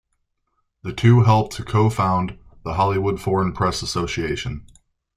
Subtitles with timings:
[0.81, 4.65] The two helped to co-found the Hollywood Foreign Press Association.